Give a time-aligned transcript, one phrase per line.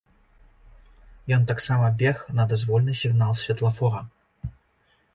[1.37, 4.07] Ён таксама бег на дазвольны сігнал святлафора.